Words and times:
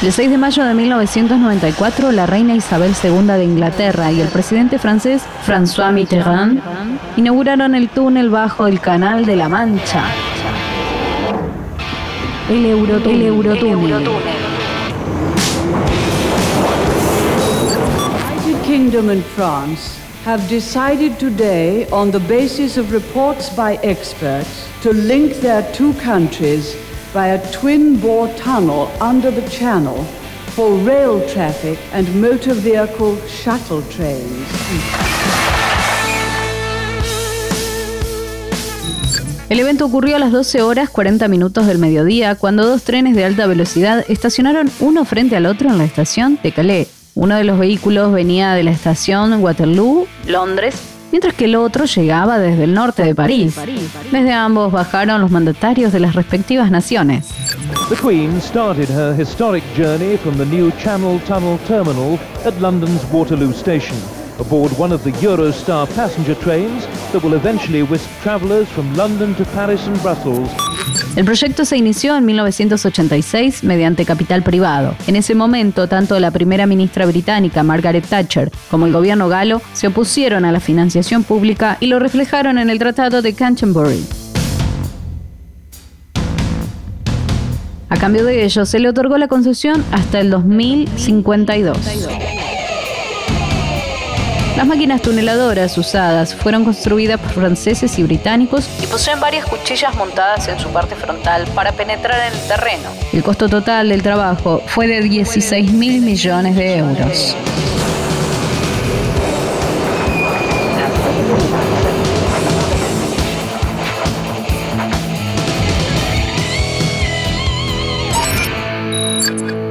El 0.00 0.12
6 0.12 0.30
de 0.30 0.38
mayo 0.38 0.64
de 0.64 0.74
1994, 0.74 2.12
la 2.12 2.24
reina 2.24 2.54
Isabel 2.54 2.92
II 3.02 3.26
de 3.26 3.42
Inglaterra 3.42 4.12
y 4.12 4.20
el 4.20 4.28
presidente 4.28 4.78
francés 4.78 5.22
François 5.44 5.92
Mitterrand 5.92 6.60
inauguraron 7.16 7.74
el 7.74 7.88
túnel 7.88 8.30
bajo 8.30 8.68
el 8.68 8.78
Canal 8.78 9.26
de 9.26 9.34
la 9.34 9.48
Mancha. 9.48 10.04
El 12.48 12.64
Eurotúnel. 12.64 13.22
El 13.22 13.26
Eurotúnel. 13.26 14.08
Kingdom 18.64 19.10
and 19.10 19.24
France 19.24 19.98
have 20.24 20.48
decided 20.48 21.18
today, 21.18 21.88
on 21.90 22.12
the 22.12 22.20
basis 22.20 22.76
of 22.78 22.92
reports 22.92 23.50
by 23.50 23.80
experts, 23.82 24.68
to 24.80 24.92
link 24.92 25.40
their 25.40 25.64
two 25.72 25.92
countries 25.94 26.76
by 27.12 27.28
a 27.28 27.38
twin-bore 27.52 28.28
tunnel 28.36 28.88
under 29.00 29.30
the 29.30 29.48
channel 29.48 30.04
for 30.54 30.70
rail 30.84 31.20
traffic 31.28 31.78
and 31.92 32.08
motor 32.20 32.54
vehicle 32.54 33.16
shuttle 33.26 33.82
trains. 33.90 34.46
El 39.48 39.60
evento 39.60 39.86
ocurrió 39.86 40.16
a 40.16 40.18
las 40.18 40.30
12 40.30 40.60
horas 40.60 40.90
40 40.90 41.26
minutos 41.28 41.66
del 41.66 41.78
mediodía 41.78 42.34
cuando 42.34 42.66
dos 42.66 42.82
trenes 42.82 43.16
de 43.16 43.24
alta 43.24 43.46
velocidad 43.46 44.04
estacionaron 44.08 44.70
uno 44.78 45.06
frente 45.06 45.36
al 45.36 45.46
otro 45.46 45.70
en 45.70 45.78
la 45.78 45.84
estación 45.84 46.38
de 46.42 46.52
Calais. 46.52 46.88
Uno 47.14 47.34
de 47.36 47.44
los 47.44 47.58
vehículos 47.58 48.12
venía 48.12 48.52
de 48.52 48.62
la 48.62 48.72
estación 48.72 49.42
Waterloo, 49.42 50.06
Londres, 50.26 50.74
mientras 51.10 51.34
que 51.34 51.46
el 51.46 51.56
otro 51.56 51.84
llegaba 51.84 52.38
desde 52.38 52.64
el 52.64 52.74
norte 52.74 53.02
de 53.02 53.14
París. 53.14 53.56
Desde 54.10 54.32
ambos 54.32 54.72
bajaron 54.72 55.20
los 55.20 55.30
mandatarios 55.30 55.92
de 55.92 56.00
las 56.00 56.14
respectivas 56.14 56.70
naciones. 56.70 57.28
The 57.88 57.96
Queen 57.96 58.40
started 58.40 58.88
her 58.88 59.14
historic 59.14 59.64
journey 59.76 60.16
from 60.16 60.36
the 60.36 60.46
new 60.46 60.70
Channel 60.82 61.20
Tunnel 61.26 61.58
terminal 61.66 62.18
at 62.44 62.60
London's 62.60 63.04
Waterloo 63.12 63.52
Station, 63.52 63.96
aboard 64.38 64.72
one 64.78 64.92
of 64.92 65.02
the 65.04 65.12
Eurostar 65.22 65.86
passenger 65.94 66.34
trains 66.36 66.86
that 67.12 67.22
will 67.22 67.34
eventually 67.34 67.82
whisk 67.82 68.08
travellers 68.22 68.68
from 68.68 68.94
London 68.94 69.34
to 69.36 69.44
Paris 69.46 69.86
and 69.86 70.00
Brussels 70.02 70.67
el 71.18 71.24
proyecto 71.24 71.64
se 71.64 71.76
inició 71.76 72.16
en 72.16 72.24
1986 72.26 73.64
mediante 73.64 74.04
capital 74.04 74.44
privado. 74.44 74.94
En 75.08 75.16
ese 75.16 75.34
momento, 75.34 75.88
tanto 75.88 76.16
la 76.20 76.30
primera 76.30 76.64
ministra 76.64 77.06
británica 77.06 77.64
Margaret 77.64 78.06
Thatcher 78.06 78.52
como 78.70 78.86
el 78.86 78.92
gobierno 78.92 79.28
galo 79.28 79.60
se 79.72 79.88
opusieron 79.88 80.44
a 80.44 80.52
la 80.52 80.60
financiación 80.60 81.24
pública 81.24 81.76
y 81.80 81.88
lo 81.88 81.98
reflejaron 81.98 82.56
en 82.56 82.70
el 82.70 82.78
Tratado 82.78 83.20
de 83.20 83.32
Canterbury. 83.32 84.06
A 87.88 87.96
cambio 87.96 88.24
de 88.24 88.44
ello, 88.44 88.64
se 88.64 88.78
le 88.78 88.88
otorgó 88.88 89.18
la 89.18 89.26
concesión 89.26 89.84
hasta 89.90 90.20
el 90.20 90.30
2052. 90.30 91.78
Las 94.58 94.66
máquinas 94.66 95.00
tuneladoras 95.02 95.78
usadas 95.78 96.34
fueron 96.34 96.64
construidas 96.64 97.20
por 97.20 97.30
franceses 97.30 97.96
y 97.96 98.02
británicos 98.02 98.68
y 98.82 98.88
poseen 98.88 99.20
varias 99.20 99.46
cuchillas 99.46 99.94
montadas 99.94 100.48
en 100.48 100.58
su 100.58 100.68
parte 100.70 100.96
frontal 100.96 101.46
para 101.54 101.70
penetrar 101.70 102.32
en 102.32 102.36
el 102.36 102.48
terreno. 102.48 102.90
El 103.12 103.22
costo 103.22 103.48
total 103.48 103.90
del 103.90 104.02
trabajo 104.02 104.60
fue 104.66 104.88
de 104.88 105.02
16 105.02 105.72
mil 105.74 106.00
millones 106.00 106.56
de 106.56 106.78
euros. 106.78 107.36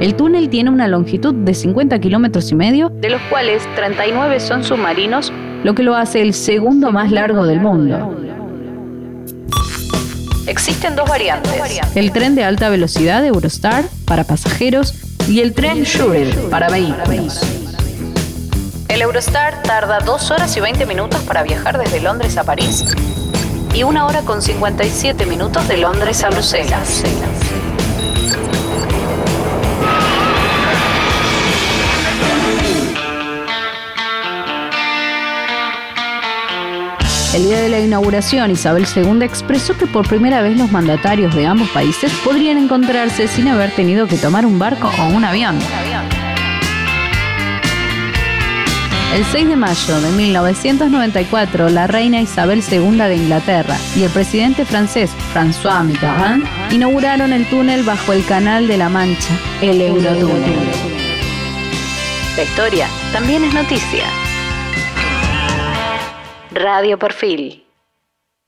El 0.00 0.14
túnel 0.14 0.48
tiene 0.48 0.70
una 0.70 0.86
longitud 0.86 1.34
de 1.34 1.54
50 1.54 1.98
kilómetros 1.98 2.52
y 2.52 2.54
medio, 2.54 2.88
de 2.88 3.10
los 3.10 3.20
cuales 3.22 3.64
39 3.74 4.38
son 4.38 4.62
submarinos, 4.62 5.32
lo 5.64 5.74
que 5.74 5.82
lo 5.82 5.96
hace 5.96 6.22
el 6.22 6.34
segundo 6.34 6.92
más 6.92 7.10
largo 7.10 7.44
del 7.44 7.60
mundo. 7.60 8.16
Existen 10.46 10.94
dos 10.94 11.08
variantes, 11.08 11.52
el 11.96 12.12
tren 12.12 12.36
de 12.36 12.44
alta 12.44 12.68
velocidad 12.68 13.26
Eurostar 13.26 13.86
para 14.04 14.22
pasajeros 14.22 14.94
y 15.28 15.40
el 15.40 15.52
tren 15.52 15.82
Shuttle 15.82 16.32
para 16.48 16.68
vehículos. 16.68 17.40
El 18.88 19.02
Eurostar 19.02 19.62
tarda 19.64 19.98
2 19.98 20.30
horas 20.30 20.56
y 20.56 20.60
20 20.60 20.86
minutos 20.86 21.20
para 21.22 21.42
viajar 21.42 21.76
desde 21.76 22.00
Londres 22.00 22.36
a 22.38 22.44
París 22.44 22.94
y 23.74 23.82
1 23.82 24.06
hora 24.06 24.22
con 24.22 24.42
57 24.42 25.26
minutos 25.26 25.66
de 25.68 25.76
Londres 25.76 26.22
a 26.24 26.30
Bruselas. 26.30 27.02
El 37.38 37.44
día 37.44 37.60
de 37.60 37.68
la 37.68 37.78
inauguración, 37.78 38.50
Isabel 38.50 38.84
II 38.96 39.22
expresó 39.22 39.78
que 39.78 39.86
por 39.86 40.08
primera 40.08 40.42
vez 40.42 40.58
los 40.58 40.72
mandatarios 40.72 41.32
de 41.36 41.46
ambos 41.46 41.68
países 41.68 42.10
podrían 42.24 42.58
encontrarse 42.58 43.28
sin 43.28 43.46
haber 43.46 43.70
tenido 43.76 44.08
que 44.08 44.16
tomar 44.16 44.44
un 44.44 44.58
barco 44.58 44.90
o 44.98 45.06
un 45.06 45.24
avión. 45.24 45.56
El 49.14 49.24
6 49.24 49.50
de 49.50 49.54
mayo 49.54 50.00
de 50.00 50.10
1994, 50.10 51.68
la 51.68 51.86
reina 51.86 52.20
Isabel 52.20 52.60
II 52.68 52.98
de 52.98 53.14
Inglaterra 53.14 53.76
y 53.94 54.02
el 54.02 54.10
presidente 54.10 54.64
francés 54.64 55.12
François 55.32 55.84
Mitterrand 55.84 56.44
inauguraron 56.72 57.32
el 57.32 57.48
túnel 57.48 57.84
bajo 57.84 58.12
el 58.14 58.26
Canal 58.26 58.66
de 58.66 58.78
la 58.78 58.88
Mancha, 58.88 59.38
el 59.62 59.80
Eurotúnel. 59.80 60.58
La 62.36 62.42
historia 62.42 62.88
también 63.12 63.44
es 63.44 63.54
noticia. 63.54 64.27
Radio 66.52 66.96
Perfil. 66.98 67.67